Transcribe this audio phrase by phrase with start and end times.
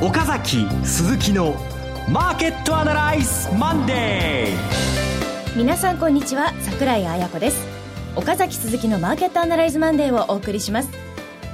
[0.00, 1.56] 岡崎鈴木の
[2.08, 5.58] マーケットアナライズマンデー。
[5.58, 7.66] 皆さんこんにちは桜井彩子です。
[8.14, 10.90] 岡崎鈴木のマーケットアナライズマンデーをお送りします。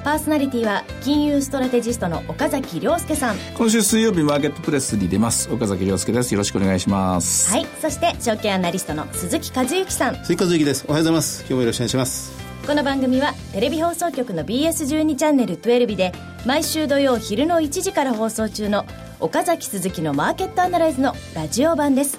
[0.04, 3.36] パーソナリティは金融ストラテジストの岡崎亮介さん。
[3.56, 5.50] 今週水曜日マーケットプレスに出ます。
[5.50, 6.34] 岡崎亮介です。
[6.34, 7.50] よろしくお願いします。
[7.50, 10.16] はいそして証券アナリストの鈴木和之さん。
[10.16, 10.84] 鈴木和之です。
[10.86, 11.40] おはようございます。
[11.40, 16.12] 今日もよろしくお願いしますこの番組はテレビ放送局の BS12 チャンネル12で
[16.46, 18.86] 毎週土曜昼の1時から放送中の
[19.20, 22.18] 岡崎鈴木のマーケットアナライズのラジオ版です。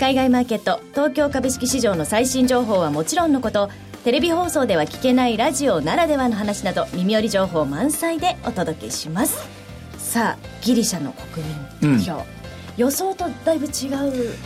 [0.00, 3.70] 海外マーケット東京株式市場の最新情報はもちろんのこと
[4.02, 9.48] テレビ放送では聞けないラジオならではの話など耳寄り情報満載でお届けします。
[9.96, 11.46] さあギリシャの国
[11.86, 12.43] 民投票、うん
[12.76, 13.70] 予想とだいぶ違う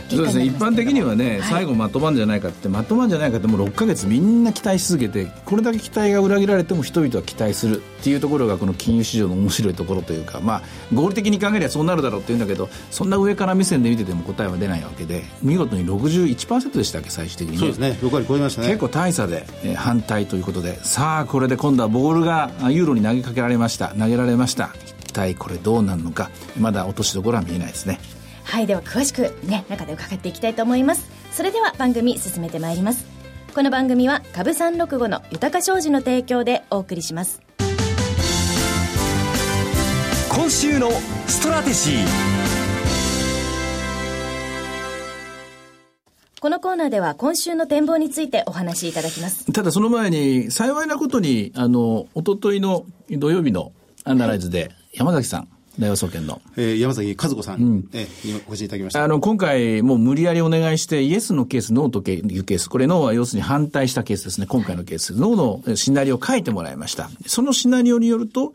[0.09, 0.45] そうですね。
[0.45, 10.61] 一般的にはね、はい、最後まとまんじゃないかってまとまんじゃないかってもう6か月みんな期待し続けてこれだけ期待が裏切られても人々は期待するっていうところがこの金融市場の面白いところというかまあ
[10.93, 17.97] 合理的に考えればそうなるだろうっていうんだけどそんな上から目線で見てても答えは出ないわけで見事に61%でしたっけ最終的に、そうですね。
[18.01, 18.67] 6割超えましたね。
[18.67, 20.79] 結構大差で、えー、反対ということで。
[20.83, 23.89] さあこれで今度はボールがユーロに投げかけられました。
[23.89, 24.73] 投げられました。
[24.85, 26.29] 一体これどうなるのか。
[26.59, 27.99] まだ落としどころは見えないですね
[28.49, 31.07] はいでは詳しくね中で伺っていきたいと思います。
[31.31, 33.05] それでは番組進めてまいります。
[33.53, 37.41] この番組は株三六五の豊か商事の提供でお送りします。
[40.31, 40.89] 今週の
[41.27, 42.05] ストラテジー。
[46.41, 49.51] このコーナーでは今週の展望についてお話しいただきます。
[49.51, 53.73] ただその前に、幸いなことに、あの、おとといの土曜日の
[54.05, 56.41] アナライズで、山崎さん、大和総研の。
[56.57, 59.03] えー、山崎和子さん、うん、えー、お越しいただきました。
[59.03, 62.69] あの、今回、もう無理やりお願いして、イエスのケース、ノーというケース。
[62.69, 64.47] これ、ノーは要するに反対したケースですね。
[64.47, 65.13] 今回のケース。
[65.15, 67.09] ノーのシナリオを書いてもらいました。
[67.25, 68.53] そのシナリオによると、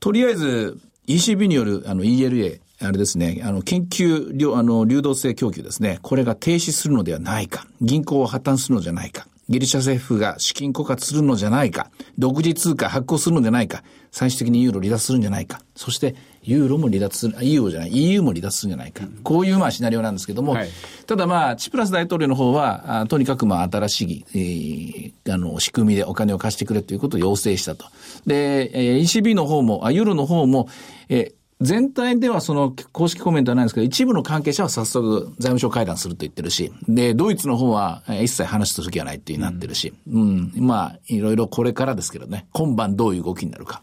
[0.00, 5.98] とりあえず、ECB による、あの、ELA、あれですね、あの、研究、あの、流動性供給ですね。
[6.02, 7.66] これが停止するのではないか。
[7.80, 9.26] 銀行を破綻するのじゃないか。
[9.48, 11.90] ギリシャ政府が資金枯渇するのじゃないか。
[12.18, 13.84] 独自通貨発行するのではないか。
[14.10, 15.60] 最終的にユーロ離脱するんじゃないか。
[15.76, 19.04] そして、ユーロも離脱する、ユーロじゃない、EU も離脱するんじゃないか。
[19.22, 20.68] こういうまあシナリオなんですけども、はい、
[21.06, 27.86] ただまあ、チプラス大統領の方は、あとにかくまあ新しい、えー、あの、仕組みでお金を貸してくれということを要請したと。
[28.26, 30.68] で、えー、ECB の方も、あ、ユーロの方も、
[31.08, 43.82] えー、全体ではその公式コメントはないんですけど、一部の関係者は早速財務省会談すると言ってるし、で、ドイツの方は一切話する気はないってなってるし、うん、うん、まあ、いろいろこれからですけどね、今晩どういう動きになるか。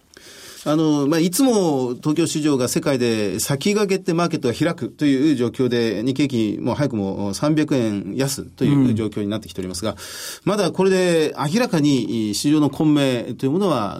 [0.66, 9.98] あの、まあ、いつも東京市場が世界で先駆けてマーケットが開くという状況で、日経平均も早くも300円安という状況になってきておりますが、うん、
[10.46, 14.00] まだこれで明らかに市場の混迷というものは、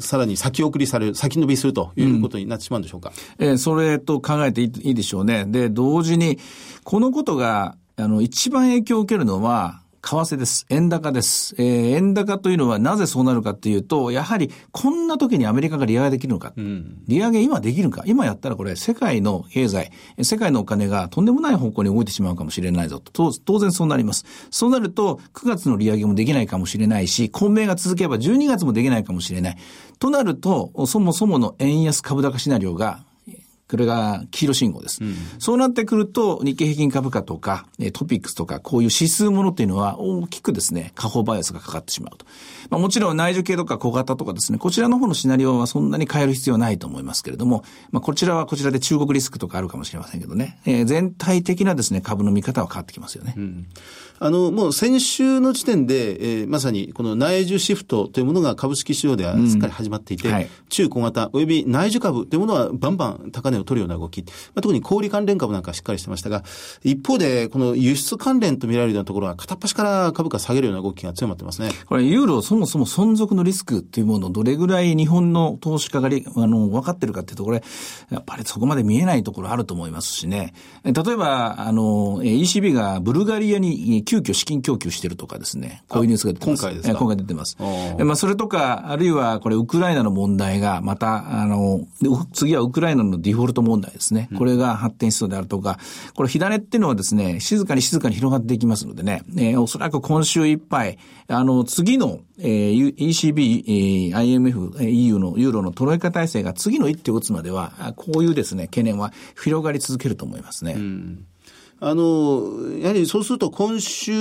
[0.00, 3.12] さらに先送りされる、先延びするということになってしまうんでしょうか。
[3.38, 5.44] うん、えー、それと考えていいでしょうね。
[5.46, 6.38] で、同時に、
[6.82, 10.66] このことが、あの、一番影響を受けるのは、為替です。
[10.70, 11.54] 円高です。
[11.58, 16.54] えー、円高というのはなぜそうなるかっていうと、やはりこんな時にアメリカが利上げできるのか。
[16.56, 18.02] うん、利上げ今できるか。
[18.06, 23.32] 今やったらこれ世界の経済、世界のお金がとんでもない方向に動いてしまうかもしれないぞと。
[23.44, 24.24] 当然そうなります。
[24.50, 29.56] そうなると9月の利上げもできないかもしれないし、混迷が続けば12月もできないかもしれない。
[29.98, 33.04] となると、そもそもの円安株高シナリオが
[33.70, 35.02] これが黄色信号です。
[35.02, 42.26] うん、そうなってくると、日経平均株価とか、トピックスとか、こういう指数ものっていうのは大きくですね、下方バイアスがかかってしまうと。
[42.68, 53.34] まあ、もちろん内需系とか小型とかですね、こちらの方のシナリオはそんなに変える必要はないと思いますけれども、まあ、こちらはこちらで中国リスクとかあるかもしれませんけどね、えー、全体的なですね、株の見方は変わってきますよね。
[53.36, 53.66] うん
[54.22, 66.44] あの、もう先週の時点で、えー、まさにこの内需シフトというものが株式市場ではすっかり始まっていて、うんはい、中小型及び内需株というものはバンバン高値を取るような動き、まあ、特に小売関連株なんかしっかりしてましたが、
[66.82, 71.70] 一方でこの輸出関連と見られるようなところは片っ端から株価下げるような動きが強まってますね。
[71.86, 77.56] これユーロそもそも存続のリスクというものをどれぐらい日本の投資家があの分かってるかっていうところ
[78.10, 80.54] やっぱりそこまで見えないところあると思いますしね。
[80.84, 86.60] 例えば、あの、ECB がブルガリアに急遽資金供給してるとかですね、こういうニュースが出てます。
[86.62, 86.98] 今回ですか？
[86.98, 87.56] 今回出てます。
[87.60, 91.80] まあ、それとか、あるいはこれウクライナの問題が、また、あの、
[92.32, 94.28] 次はウクライナのデフォルト問題ですね。
[94.36, 95.78] これが発展しそうであるとか、
[96.14, 100.98] これ火種っていうのはですね、静かに静かに広がっていきますのでね、えー、おそらく今週いっぱい、
[101.28, 110.74] あの、次の、えー、ECB、えー、IMF、EU のユーロのトロイカ体制が次の一手を打つまでは、こういうですね、懸念は広がり続けると思いますね。
[110.76, 111.26] うん
[111.82, 114.12] あの、やはりそうすると今週、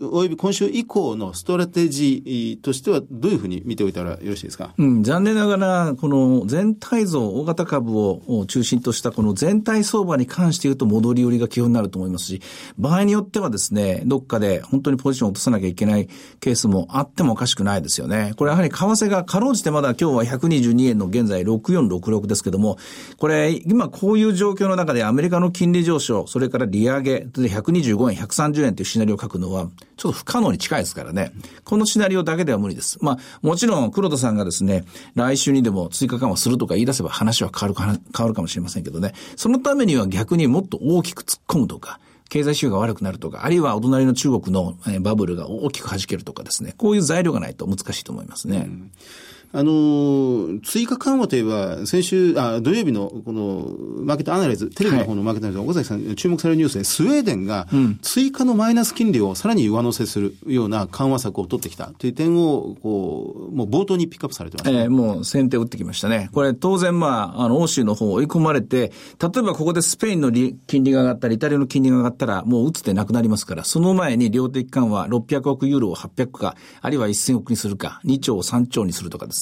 [0.00, 4.72] および今週以降のストラテジーとしてはどういうふうに見ておいたらよろしいですか？
[4.78, 12.42] うん、残念ながら、この全体像、大型株を中心としたこの全体相場に関して言うと戻り売りが基本になると思いますし、
[12.78, 16.08] 場合によってはですね、どっかで本当にポジションを落とさなきゃいけない
[16.38, 18.32] ケースもあってもおかしくないですよね。
[18.36, 22.78] これやはり為替がかろうじてまだ今日は122円の現在6466ですけども、
[23.16, 31.32] これ今こういう状況の中でアメリカの金利上昇、それから利上上げ、で125円、130円というシナリオを書くのは、ちょっと不可能に近いですからね。
[31.64, 32.98] このシナリオだけでは無理です。
[33.00, 34.84] まあ、もちろん黒田さんがですね、
[35.14, 39.12] 来週にでも追加緩和するとか言い出せば話は変わるか、変わるかもしれませんけどね。
[39.36, 48.64] そのためには逆にもっと大きく突っ込むとか、経済収が悪くなるとか、あるいはお隣の中国のバブルが大きく弾けるとかですね、こういう材料がないと難しいと思いますね。
[48.66, 48.90] うん
[49.54, 57.68] あの、追加緩和といえば、先週、あ土曜日のこのマーケットアナライズ、テレビの方のマーケットアナライズ、岡崎さん注目されるニュースで、スウェーデンが
[58.00, 66.30] 追加のマイナス金利をさらに上乗せするような緩和策を取ってきたという点を、こう、もう冒頭にピックアップされてます、ね、えー、もう先手を打ってきましたね。
[66.32, 79.41] これ当然まあ、あの、欧州の方追い込まれて、例えばここでスペインの金利が上がったり、イタリアの金利が上がったら、もう打つてなくなりますから、その前に量的緩和600億ユーロを800か、あるいは1000億にするか、2兆を3兆にするとかです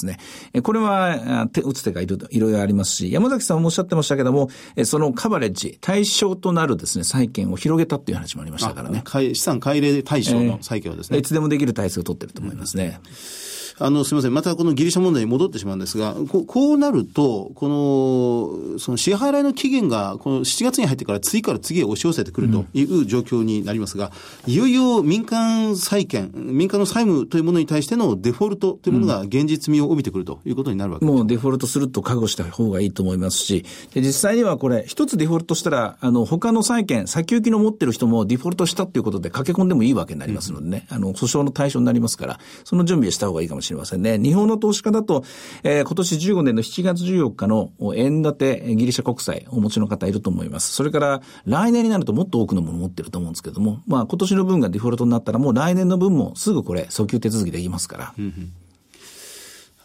[0.63, 4.49] これは、打つ手がいろいろありますし、山崎さんもおっしゃってましたけども、
[4.83, 9.03] そのカバレッジ、対象となるですね、債券を広げたっていう話もありましたからね。
[9.33, 12.99] 資産改例対象の債券をですね、えー、いつでもできる体制を取ってると思いますね。
[13.05, 13.51] うん
[13.81, 14.33] あの、すみません。
[14.33, 24.11] またこのギリシャ問題に戻ってしまうんですが、ここうなると、この、その支払いの期限が、この7月に入ってから次から次へ押し寄せてくるという状況になりますが、
[24.45, 44.17] うん、いよいよ民間債権、民間の債務というものに対してのデフォルトというものが現実味を帯びてくるということになるわけです、うん、もうデフォルトすると覚悟した方がいいと思いますし、で実際にはこれ、一つデフォルトしたら、あの、他の債権、先行きの持ってる人もデフォルトしたということで駆け込んでもいいわけになりますのでね、うん、あの、訴訟の対象になりますから、その準備をした方がいいかもしれませんね。
[44.17, 45.23] 日本の投資家だと、
[45.63, 50.73] えー、今年15年の7月14日の円建てギリシャ国債お持ちの方いると思います。
[50.73, 58.13] それから来年になるともっと多くのものを持ってると思うんですけども、まあ今年の分がデフォルトになったらもう来年の分もすぐこれ訴求手続きできますから。
[58.17, 58.51] うん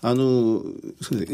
[0.03, 0.63] あの、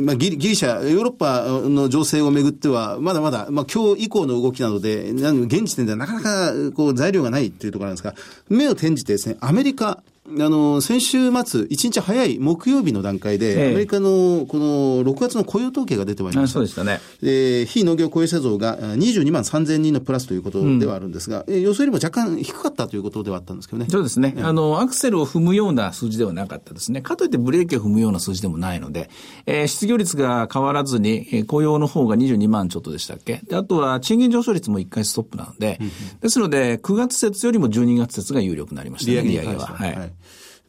[0.00, 8.14] まあ、ギリギリシャ、ヨーロッパの情勢をめぐっては、まだまだ、まあ、今日以降の動きなので、現時点ではなかなか、こう、材料がないっていうところなんですが、
[8.48, 16.54] 目を転じてですね、アメリカ、あの、先週末、一日早い木曜日の段階で、アメリカのこの6月の雇用統計が出てまいりました。
[16.54, 17.00] そうでしたね。
[17.20, 23.88] で、非農業雇用者増が22万3000人のプラスということではあるんですが、うん、予想よりも若干低かったということではあったんですけどね。
[23.90, 24.36] そうですね。
[24.42, 27.02] あの、アクセルを踏むような数字ではなかったですね。
[27.02, 29.10] かといってブレーキを踏むような数字でもないので、
[29.46, 33.40] えー、失業率が変わらずに、えー、雇用の方が22万ちょっとでしたっけ？
[33.42, 35.90] で、あとは賃金上昇率も1回ストップなので、うん、
[36.20, 39.66] ですので、9月節よりも12月節が有力になりましたね、利上げは。
[39.66, 40.12] はい、はい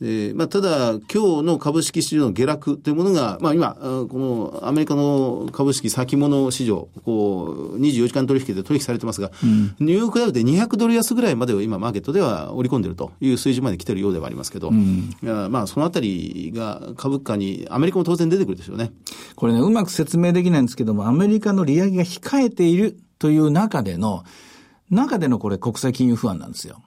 [0.05, 3.77] えーまあ、ただ、今日の株式市場の下落というものが、まあ、今、
[4.09, 18.91] このアメリカの株式先物市場、こう、24時間取引で取引されてますが、うん、ニューヨークダウで200ドル安ぐらいまでを今、マーケットでは織り込んでいるという水準まで来ているようではありますけど、うん、まあ、そのあたりが株価に、アメリカも当然出てくるでしょうね。
[19.37, 24.25] これね、うまく説明できないんですけども、アメリカの利上げが控えているという中での、
[24.89, 26.81] 中でのこれ国際金融不安なんですよ。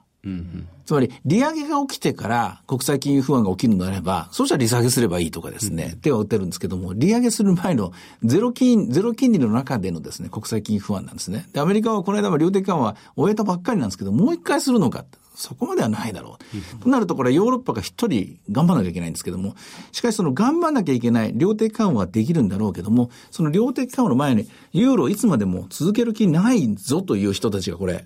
[0.85, 7.91] つまり、利上げが起きてから国際金融不安が起きるのであれば、そうしたら利下げすればいいとかですね、うん、手は打てるんですけども、利上げする前の
[8.23, 11.47] ゼロ金、ゼロ金利の中でのですね、国際金融不安なんですね。
[11.53, 16.57] で、アメリカはこの間は量的緩和終えたばっかりなんですけど、もう一回するのかそこまではないだろう。
[16.57, 19.55] うん、となると、これヨーロッパが一人頑張らなきゃいけないんですけども、
[19.91, 28.05] しかしその頑張らなきゃいけない量的緩和はできるんだろうけども、その量的緩和の前に、ユーロいつまでも続ける気ないぞという人たちがこれ、か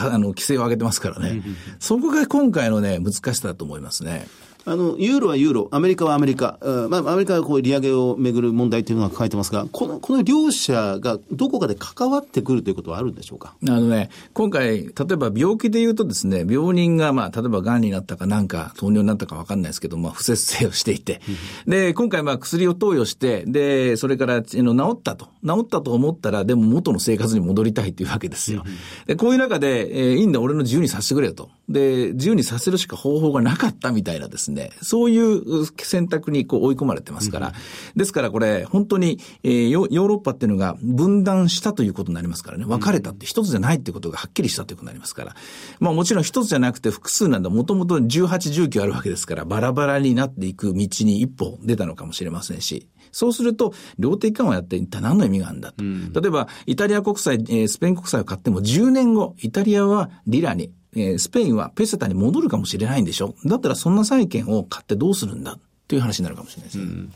[0.00, 1.42] あの、規制を上げてますからね。
[1.78, 4.26] そこが今回のね、難しさだと思いますね。
[4.66, 13.54] あの、ユーロはユーロ、アメリカはアメリカ、まあ、アメリカはこう利上げをめぐる問題というのが抱えてますが、この、この両者がどこかで関わってくるということはあるんでしょうか？
[13.62, 21.20] あのね、今回、例えば病気で言うとですね、病人が、まあ、例えば癌になったかなんか、糖尿になったかわかんないですけど、まあ、不節制をしていて、
[21.66, 25.26] で、今回、まあ、薬を投与して、で、それから、の、治ったと。
[25.46, 28.64] 治ったと思ったら、でも元の生活に戻りたいというわけですよ。
[29.06, 31.50] で、こういう中で、えー、いいんだ、俺の自由にさせてくれよと。
[31.68, 37.52] で、自由にさせるしか方法がなかったみたいなですね、ね、そういう選択にこう追い込まれてますから、うん、
[37.96, 45.34] ですからこれ、本当に、えー、ヨーロッパっていうのが分断したということになりますからね、分かれたって一つじゃないってことがはっきりしたということになりますから、
[45.80, 55.84] まあもちろん一つじゃなくて複数なんだ、もともと18、19あるわけですから、バラバラになっていく道に一歩出たのかもしれませんし、そうすると、量的緩和やって一体何の意味があるんだと。
[55.84, 63.34] うん、例えば、イタリア国債、えー、スペイン国債を買っても10年後、イタリアはリラに、えー、スペインはペセタに戻るかもしれないんでしょ？
[63.44, 65.52] だったらそんな債券を買ってどうするんだ？
[65.52, 66.84] っていう話になるかもしれないですね。
[66.84, 67.12] うん。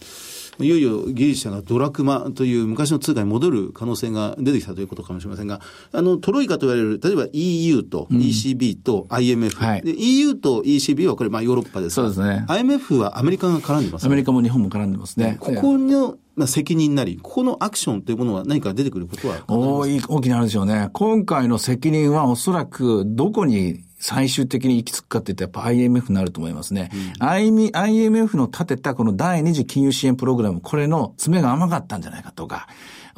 [0.61, 5.61] いよいよギリシャがドラクマという昔の通貨に戻る可能性が出てきたということかもしれませんが、
[5.93, 12.45] あの、トロイカと言われる、例えば EU と ECB と IMF、うんはい、EU と ECB はこれ、まあヨーロッパですそうですね。
[12.49, 15.37] IMF はアメリカが絡んでます、ね、アメリカも日本も絡んでますね。
[15.39, 16.17] ここの、まあ、
[16.47, 20.91] 責任なり、ここのアクションというものは何か出てくることは大大きなあるでしょうね。
[20.93, 26.91] 今回の責任はおそらくどこに最終的に行き着くかって言ったらやっぱ IMF になると思いますね。
[26.93, 32.69] うん、IMF の立てたこの第二次金融支援プログラム、これの詰めが甘かったんじゃないかとか、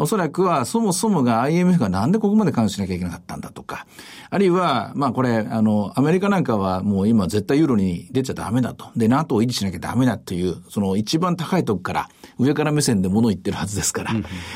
[0.01, 3.87] おそらくはそもそもが IMF がなんでここまで関与しなきゃいけなかったんだとか、
[4.31, 8.87] あるいは、まあこれ、あの、アメリカなんかはもう今絶対ユーロに出ちゃダメだと。
[8.97, 14.15] で、NATO を維持しなきゃダメだという、その一番高いとこから、上から目線で物言ってるはずですから。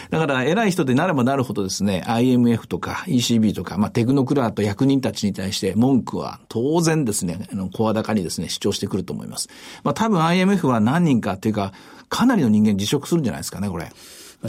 [0.08, 9.50] だから偉い人でなればなるほどですね、IMF とか ECB とか、まあテクノクラーと役人たちに対して文句は当然ですね、あの、声高にですね、主張してくると思います。
[9.82, 11.74] まあ多分 IMF は何人かっていうか、
[12.08, 13.92] かなりの人間辞職するんじゃないですかね、これ。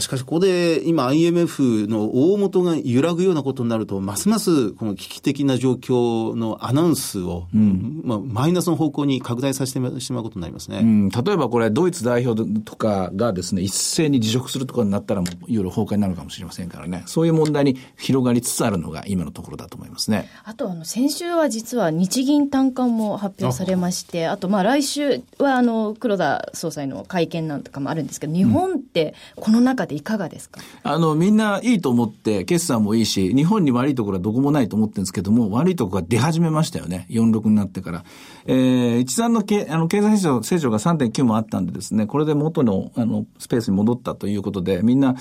[0.00, 10.80] しかし、ここで今 IMF の大元が揺らぐようなことになると、ますますこの危機的な状況のアナウンスを、うん、まあ、マイナスの方向に拡大させてしまうことになりますね。
[10.80, 20.28] うん、例えばこれ、ドイツ代表とかがですね、一斉に辞職するとかになったら、もういろいろ崩壊になるかもしれませんからね、そういう問題に広がりつつあるのが今のところだと思いますね。
[20.44, 37.06] あと、あの、先週は実は日銀短観も発表されまして、あと、まあ、来週は、あの、黒田総裁の会見なんとかもあるんですけど、日本ってこの中でいかがですか、あの、みんないいと思って、決算もいいし、日本に悪いところはどこもないと思ってるんですけども、悪いところが出始めましたよね。
[37.10, 38.04] 46になってから。
[38.46, 45.14] えー、一段のけあの経済成長成長が3.9もあったんでですね、これで元のあのスペースに戻ったということで、みんな、あ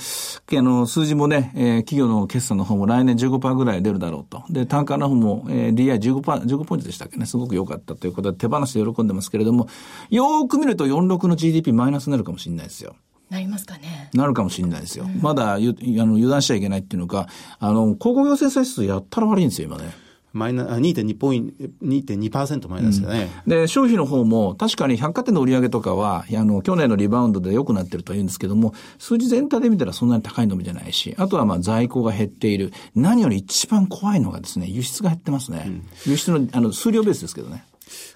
[0.61, 4.43] の、数字もね、えー、企業の決算の方も来年15%ぐらい出るだろうと。
[4.49, 9.67] で、単価の方も、えー、DI15%、15ポイントでしたっけね、すごく良かったということで手放しで喜んでますけれども、
[10.09, 12.95] よーく見ると46の GDP マイナスになるかもしれないですよ。
[13.29, 14.09] なりますかね。
[14.13, 15.05] なるかもしれないですよ。
[15.05, 17.27] うん、まだゆあの油断しちゃいけないっていうのか、
[17.59, 20.05] あの、高校行政歳出やったら悪いんですよ、今ね。
[20.35, 32.73] マイナ2.2ポイント、2.2%マイナスでね、うん、で、消費の方も、確かに百貨店の売り上げとかは、あの、去年のリバウンドで良くなってるとは言うんですけども、数字全体で見たらそんなに高いのみじゃないし、あとはまあ在庫が減っている。
[32.95, 35.63] 何より一番怖いのがですね、輸出が減ってますね。
[35.67, 37.63] うん、輸出の、あの、数量ベースですけどね。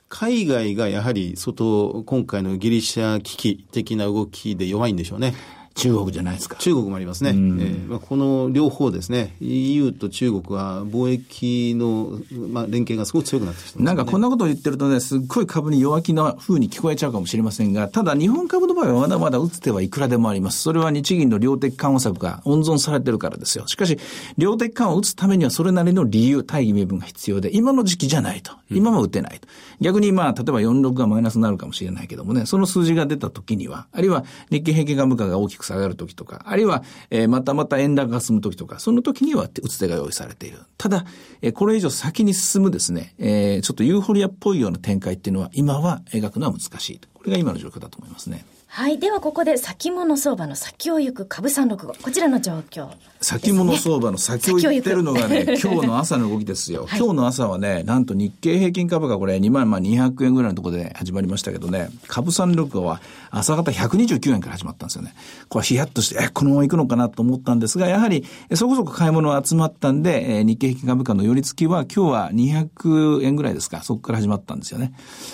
[0.08, 5.36] 海外がやはり外、今回のギリシャ危機的な動きで弱いんでしょうね。
[5.80, 6.58] 中国じゃないですか。
[6.58, 7.30] 中国もありますね。
[7.30, 12.20] えーまあ、この両方ですね、EU と中国は貿易の、
[12.50, 20.62] まあ、連携がすごく強くなってきて、ね、なんかこんなことを言ってるとね、すっごい株に弱気な風に聞こえちゃうかもしれませんが、ただ日本株の場合はまだまだ打つ手はいくらでもあります。
[20.62, 23.66] それは日銀の量的緩和策が温存されてるからですよ。
[23.68, 23.98] しかし、
[24.38, 28.52] 量的緩和を打つためにはそれなりの理由、大義名分が必要で、今の時期じゃないと。
[28.70, 29.48] 今も打てないと。
[29.80, 40.60] 逆にまあ、例えば46がマイナスになるかもしれないけどもね、その数字が出た時には、あるいは日経平均株価が大きく下がる時とか、あるいは、えー、またまた円高が進む時とか、その時には打つ手が用意されている。
[40.78, 41.06] ただ、
[41.42, 47.00] えー、これ以上先に進むですね、えー、ちょっとユーフォリアっぽいような展開っていうのは、今は描くのは難しい。
[47.14, 48.46] これが今の状況だと思いますね。
[48.72, 49.00] はい。
[49.00, 51.94] では、ここで先物相場の先を行く株三六五。
[52.04, 56.86] こちらの状況、ね、先物相場の先を行ってるのがね、 今日の朝の動きですよ。
[56.88, 65.16] はい、今日の朝はね、なんと日経平均株価これ2万まあ200円ぐらいのところで始まりましたけどね、株三六五は朝方129円から始まったんですよね。
[65.50, 68.24] これヒヤッとして、え、このまま行くのかなと思ったんですが、やはり
[68.54, 74.94] そこそこ買い物集まったんで、えー、日経平均株価の寄り付きは今日は200円ぐらいですか、そこから始まったんですよね。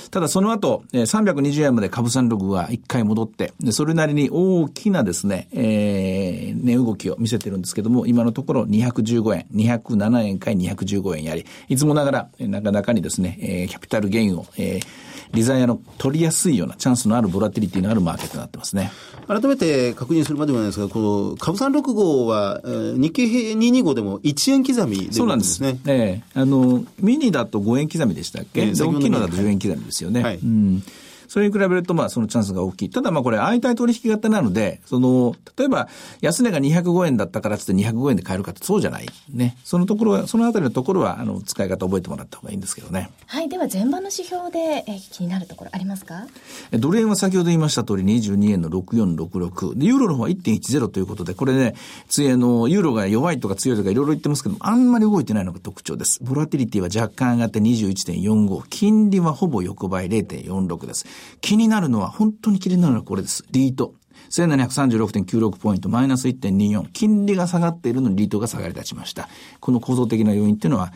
[0.09, 14.85] ただその後、えー、320円まで株三六五は1回戻って、それなりに大きなですね、えー、値動きを見せてるんですけども、今のところ215円、207円か215円やり、いつもながら、なかなかにですね、えー、キャピタルゲインを、えー、
[15.33, 18.91] リザヤの取りやすいようなチャンスのあるボラティリティのあるマーケットになってますね。
[19.27, 25.79] 改めて確認するまでもないですが、この株三六号は、えー、日経225でも1円刻みで、ね、そうなんですね。
[25.87, 30.23] ええー、あの、ミニだと5円刻みでしたっけ、えー、大きいのだと10円刻みですよね。
[30.23, 30.83] はい、うん
[31.27, 32.89] それに比べると、まあ、そのチャンスが大きい。
[32.89, 35.87] ただ、まあ、これ、相対取引型なので、その、例えば、
[36.21, 39.05] 安値が205円だったからつって205円で買えるかってそうじゃない。
[39.33, 39.57] ね。
[39.63, 43.09] そのところは、そのあたりのところは、あの、使い方覚えてもらった方がいいんですけどね。
[43.27, 43.49] はい。
[43.49, 46.27] では、前場の指標で、え気になるところありますか？
[46.71, 49.77] ドル円は先ほど言いました通り22円の6466。
[49.77, 51.75] で、ユーロの方は1.10ということで、これね、
[52.07, 56.23] ついあの、ユーロが弱いとか強いとかいろいろ言ってますけど、あんまり動いてないのが特徴です。
[56.23, 58.67] ボラティリティは若干上がって21.45。
[58.69, 61.05] 金利はほぼ横ばい0.46です。
[61.41, 63.43] 気になるのは、本当に気になるのはこれです。
[63.51, 63.93] リート。
[64.29, 66.89] 1736.96ポイント、マイナス1.24。
[66.91, 69.29] 金利が下がっているのにリートが下がり立ちました。
[69.59, 70.93] この構造的な要因っていうのは、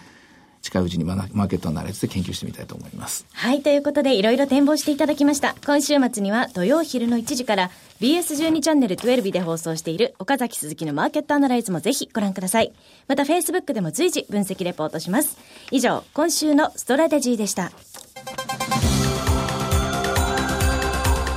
[0.62, 3.26] 近いうちにマーケットアナライズで研究してみたいと思います。
[3.34, 5.56] はい、ということでいろいろ展望していただきました。
[5.66, 7.72] 今週末には土曜昼の1時から
[8.02, 12.74] BS12 チャンネル12で放送している岡崎鈴木のマーケットアナライズもぜひご覧ください。
[13.08, 15.38] また Facebook でも随時分析レポートします。
[15.72, 17.72] 以上、今週のストラテジーでした。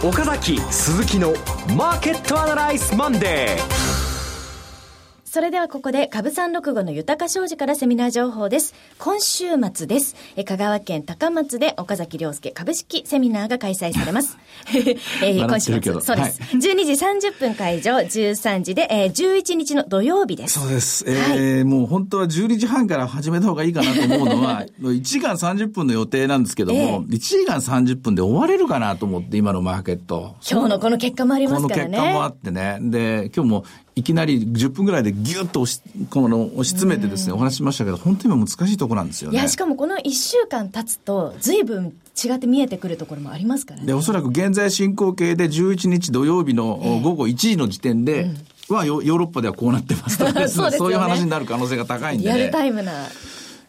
[0.05, 1.33] 岡崎鈴木の
[1.77, 3.82] マーケットアナライズマンデー
[5.33, 8.75] それではここで、株三六五の豊か商事からセミナー情報です。
[8.99, 10.15] 今週末です。
[10.37, 14.37] え香川県高松で岡崎良介株式セミナーが開催されます。
[15.25, 16.43] えー、今週末、そうです。
[16.43, 20.61] はい、12時30分会場、13時で、えー、11日の土曜日です。
[20.61, 21.03] そうです。
[21.09, 30.37] えー、はい、もう本当は12時半から始めた方がいいかなと思うのは、 1時間30分の予定なんですけども、えー、1時間30分で終われるかなと思って、今のマーケット。
[30.47, 31.97] 今日のこの結果もありますからね。
[31.97, 32.77] この結果もあってね。
[32.83, 39.39] で、今日もいきなり10分ぐらいでぎゅっと押しこの押し詰めてですね、お話しましたけど、本当に今難しいところなんですよね。
[39.39, 43.87] いや、しかもこの1週間経つと、ずいぶん違って見えてくるところもありますからね。
[43.87, 48.31] で、おそらく現在進行形で11日土曜日の午後1時の時点で、
[48.69, 52.93] はヨーロッパではこうなってますとか そう、ね、そういう話になる可能性が高いんで、ね、リアルタイムな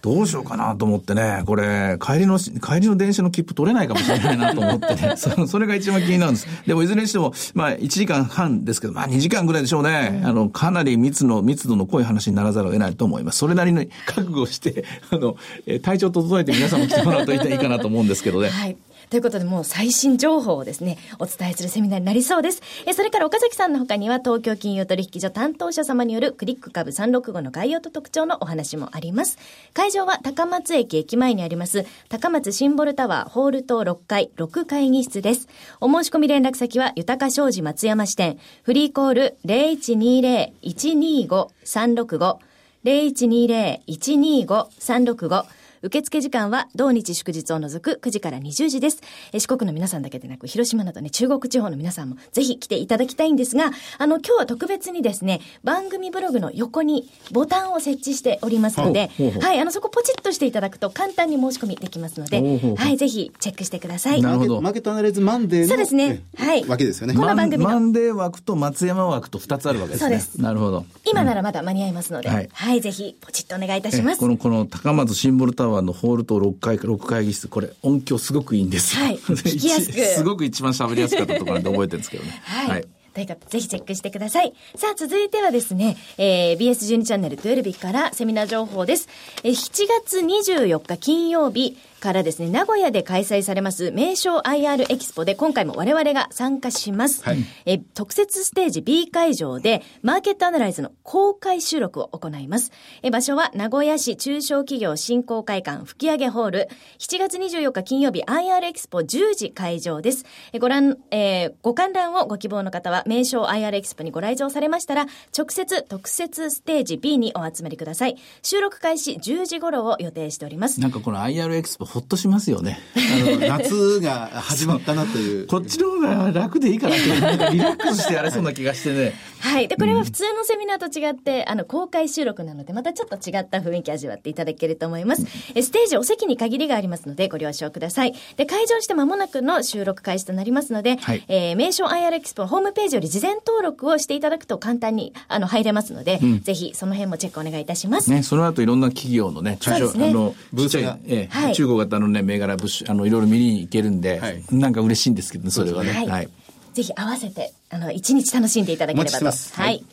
[0.03, 6.47] どうしようかなと思ってね、これ、帰りの、帰りの電車の切符取れないかもしれないなと思ってね、 そそれが一番気になるんです。
[6.67, 10.19] でもいずれにしても、まあ1時間半ですけど、まあ2時間ぐらいでしょうね。
[10.21, 13.37] うん、あの、かなり密の、密度の濃い話にならざるを得ないと思います。
[13.37, 15.37] それなりに覚悟して、あの、
[15.81, 18.49] 体調整えて皆さんも来てもらうといいかなと思うんですけどね。
[18.49, 18.75] はい。
[19.13, 22.63] ということで、もう最新情報をですね、お伝えするセミナーになりそうです。
[22.87, 29.37] えそれから岡崎さんの他には、東京金融取引所担当者様によるクリック株365の概要と特徴のお話もあります。
[29.75, 35.47] 会場は高松駅駅前にあります、高松シンボルタワーホール棟6階6会議室です。
[35.79, 42.37] お申し込み連絡先は、豊か商事松山支店、フリーコール0120-125-365、
[42.83, 45.45] 0120-125-365
[45.83, 49.01] 受付時間は同日祝日を除く9時から20時です。
[49.33, 62.41] え四国の皆さんだけでなく、広島などね、中国地方の皆さんもぜひ来ていただきたいんですが、あの、今日は特別にですね、番組ブログの横にボタンを設置しておりますので、はい、あの、そこポチッとしていただくと簡単に申し込みできますので、
[62.77, 64.21] はい、ぜひチェックしてください。
[64.21, 64.61] なるほど。
[64.61, 66.23] マーケットアナライズマンデーのそうですね。
[66.37, 66.63] はい。
[66.65, 67.13] わけですよね。
[67.13, 70.09] この番組マンデー枠と松山枠と2つあるわけですね。
[70.09, 70.41] そうです。
[70.41, 70.85] なるほど。
[71.05, 74.19] 今ならまだ間に合いますので、はい、はい、ぜひポチッとお願いいたします。
[74.19, 79.05] この、この高松シンボルタワーのホールと6階、6会議室、これ音響すごくいいんですよ。
[79.05, 79.17] はい。
[79.19, 82.41] すごく一番喋りやすかったところで覚えてるんですけどね。
[82.43, 84.53] はい、はいということで、ぜひチェックしてください。
[84.75, 89.07] さあ、続いてはですね、えー、BS12 チャンネル12日からセミナー情報です。
[89.43, 97.23] えー、7月24日金曜日、からですね、名古屋で開催されます名称 IR エキスポで今回も我々が参加します。
[97.23, 102.73] はい、え特設ステージ B 会場でマーケットアナライズの公開収録を行います。
[103.03, 106.67] え場所は名古屋市中小企業振興会館吹上ホール
[106.99, 110.25] 7月24日金曜日 IR エキスポ10時会場です。
[110.51, 118.17] えご覧、えー、ご観覧をご希望の方は名称 IR エキスポにご来場されましたら直接特設ステージ B にお集まりください。
[118.41, 120.79] 収録開始10時頃を予定しております。
[120.79, 122.79] なんかこの IR エキスポほっとしますよね。
[122.95, 125.47] あの、夏が始まったなという。
[125.47, 129.13] こっちの方が楽でいいかなって、なんかリラックスしてやれそうな気がしてね。
[129.39, 129.67] はい。
[129.67, 135.25] で、これは普通のセミナーと違って、あの、公開収録なので、またちょっと違った雰囲気味わっていただけると思います。
[135.53, 138.13] えステージお席に限りがありますので、ご了承ください。
[138.37, 148.09] で、会場して間もなくの収録開始となりますので、はい、えー、名称 IR エキスポホームページより事前登録をしていただくと簡単に、あの、入れますので、うん、ぜひその辺もチェックお願いいたします。
[148.11, 155.91] ね、その後いろんな企業のね、中小、ね、あの、ブースが、えー、はい、中国型のね、銘柄物あの、いろいろ見に行けるんで、はい、なんか嬉しいんですけどね、それはね。
[155.91, 156.07] はい。
[156.07, 156.29] はい、
[156.73, 159.25] ぜひ合わせて、あの、一日楽しんでいただければと。
[159.25, 159.83] はい。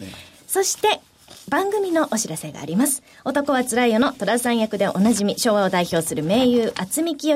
[0.46, 1.00] そして、
[1.48, 3.02] 番組のお知らせがあります。
[3.24, 7.34] 男はつらいよの虎さん役でおなじみ、昭和を代表する名優、厚見清。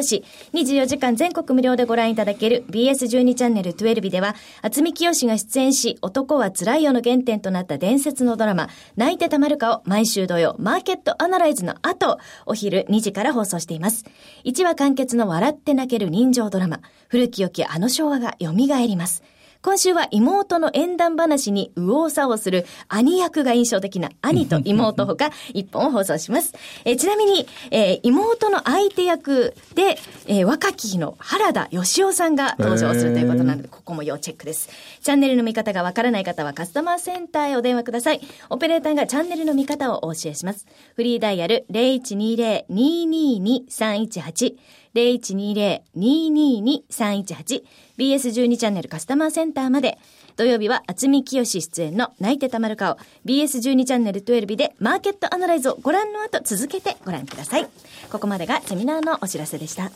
[0.53, 14.05] 24時間全国無料でご覧いただける BS12 チャンネル12では、厚見清が出演し、男はつらいよの原点となった伝説のドラマ、泣いてたまるかを毎週土曜、マーケットアナライズの後、お昼2時から放送しています。
[14.45, 19.23] 1話完結の笑って泣ける人情ドラマ、古き良きあの昭和が蘇ります。
[19.65, 26.53] 今週は妹の縁談話に右往左往する兄役が印象的な兄と妹ほか 一本を放送します。
[26.85, 29.97] えちなみに、えー、妹の相手役で、
[30.27, 34.69] えー、若き日の原田義雄さんが登場するということなので、ここも要チェックです。
[35.03, 38.21] チャンネルの見方がわからない方はカスタマーセンターへお電話ください。
[38.51, 40.67] オペレーターがチャンネルの見方をお教えします。
[40.95, 44.57] フリーダイヤル0120-222-318
[44.95, 47.63] 0120-222-318
[47.99, 49.99] BS12 チャンネルカスタマーセンターまで。
[50.37, 52.97] 土曜日は厚見清出演の泣いてたまる顔。
[53.25, 57.69] BS12 チャンネル12でマーケットアナライズをご覧の後続けてご覧ください。
[58.11, 59.91] ここまでがセミナーのお知らせでした。
[59.91, 59.95] フ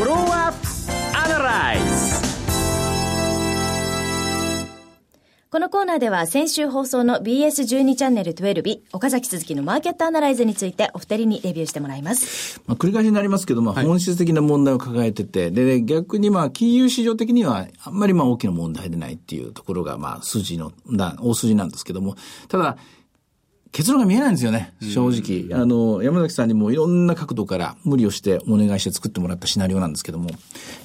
[0.00, 0.58] ォローアップ
[1.18, 1.84] アナライズ
[5.52, 12.62] このコーナーでは先週放送の BS12 チャンネル12日、岡崎鈴木のマーケットアナライズについてお二人にレビューしてもらいます。
[12.68, 22.14] まあ、繰り返しになりますけど、まあ、本質的な問題を抱えてて、で、逆にまあ、金融市場的にはあんまりまあ大きな問題でないっていうところが、まあ、数字の、大筋なんですけども、
[22.46, 22.76] ただ、
[23.72, 25.56] 結論が見えないんですよね、正直。
[25.58, 30.30] あの、山崎さんにもいろんな角度から無理をしてお願いして作ってもらったシナリオなんですけども、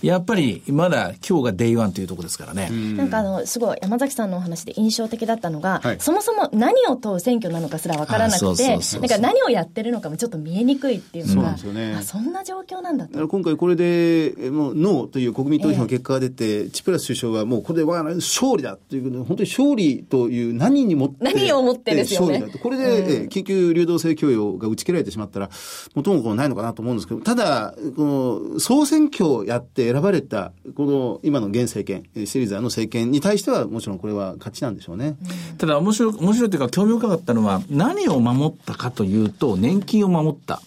[0.04, 2.70] やっぱりまだ今日が day one というところですからね。
[2.96, 13.28] なんかあの、すごい山崎さんのお話で印象的だったのが、はい、そもそも何を問う選挙なのかすらわからなくて、なんか何をやってるのかもちょっと見えにくいっていうのが、そね、そんな状況なんだと。
[13.28, 22.44] 今回これで、もうノーという国民投票の結果が出て、えー、チプラス首相はもうこれでは勝利だということで、本当に勝利という何にもって、何をもってですよね。
[22.62, 25.50] これで、うん、緊急流動性供与が打ち切られてしまったら、
[25.96, 35.16] 元も子もないのかなと思うんですけど、ただ、この総選挙をやって選ばれた、この今の現政権、シリーザーの政権に対しては、もちろんこれは勝ちなんでしょうね。
[35.58, 40.62] ただ、面白い、面白いというか、興味深かったのは、何を守ったかというと、年金を守った。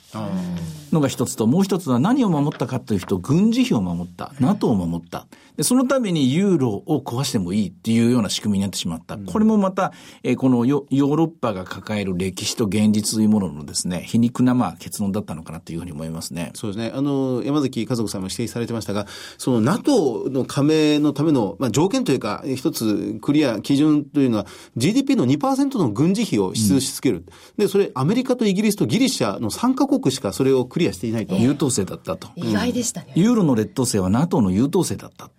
[0.93, 4.33] のが一つと、もう一つは何を守ったかというと、軍事費を守った。
[4.41, 5.27] NATO を守った。
[5.57, 9.19] で、そのためにユーロを壊してもいいっていうような仕組みになってしまった。
[9.19, 9.93] これもまた、
[10.23, 16.53] えー、このヨーロッパが抱える歴史と現実というもののですね、皮肉なまあ結論だったのかなというふうに思いますね。
[16.55, 16.93] そうですね。
[16.95, 27.25] あの、山崎家族さんも指摘されてましたが、その NATO の加盟のための、まあ、条件というか、一つクリア、基準というのは、GDP の2%の軍事費を支出し付ける。
[27.59, 31.37] うん、で、それ、アメリカとイギリスとギリシャの3カ国しかそれをクリアしていないと。
[31.37, 32.29] 優等生だったと。
[32.37, 33.13] 意外でしたね。
[33.15, 35.31] ユーロの劣等生は NATO の優等生だった。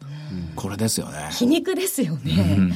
[0.55, 1.29] これですよね。
[1.31, 2.73] 皮肉ですよね。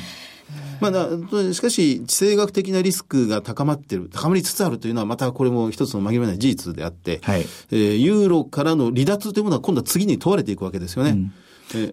[0.79, 7.41] まあ、しかし、地政学的なリスクが高まっている、高まりつつあるというのは、またこれも一つの紛れない事実であって、はい、
[7.71, 11.11] えー、ユーロからの離脱というものは今度は次に問われていくわけですよね。
[11.11, 11.33] うん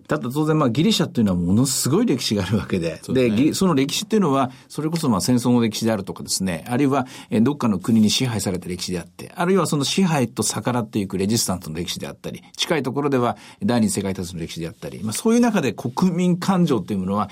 [0.07, 7.07] ただ当然、まあ、ギリシャっていうのはものすごい歴史があるわけで、で、ね、その歴史っていうのは、それこそまあ戦争の歴史であるとかですね、あるいは、
[7.43, 17.31] どっかの国に支配された歴史であって、あるいはその支配と逆らっていくレジスタントの歴史であったり、近いところでは第二次世界大戦の歴史であったり、まあ、そういう中で国民感情というものは、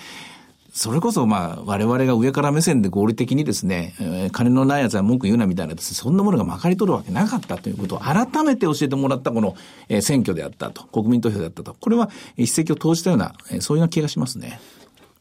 [0.73, 9.57] それこそまあ我々が上から目線で合理的にですね、えー、金のない奴は文句言うなみたいなです、ね、そんなものがまかり取るわけなかったということを改めて教えてもらったこの、
[9.89, 11.75] えー、選挙であったと、国民投票であったと。
[11.81, 14.61] これは一石を投じたような、えー、そういうような気がしますね。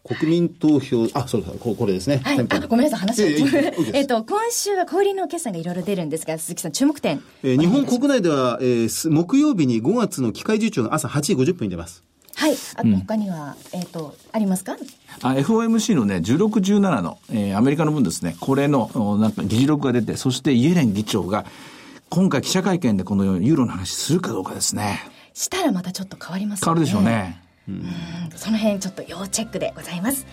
[0.08, 2.22] 国民投票、あ、そうそう、これですね。
[2.24, 3.28] はい、あごめんなさい、話を。
[3.94, 7.22] えっと、今週は小売りの決算がいろいろ出るんですが、鈴木さん、注目点。
[7.44, 12.07] えー、日本国内では、えー、木曜日に5月の機械受注が朝8時50分に出ます。
[12.38, 12.56] はい。
[12.76, 14.78] あと他には、うん、えっ、と、ありますか？
[15.24, 16.38] あ FOMC のね、16、
[16.78, 21.46] 17の、えー、アメリカの分ですね、これの、なんか議事録が出て、そしてイエレン議長が、
[22.10, 25.00] 今回記者会見でこのユーロの話するかどうかですね。
[25.34, 26.66] したらまたちょっと変わりますね。
[26.66, 27.42] 変わるでしょうね。
[27.68, 27.84] うん、
[28.36, 30.26] その辺ちょっと要チェックでございます。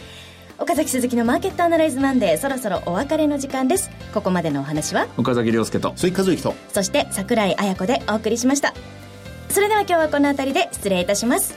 [0.57, 5.09] 岡崎鈴木のマーケットアナライズマンデーそろそろお別れの時間ですここまでのお話は？
[5.17, 8.73] 岡崎亮介と鈴木和之とそして櫻井彩子でお送りしました
[9.49, 11.57] それでは今日はこの辺りで失礼いたします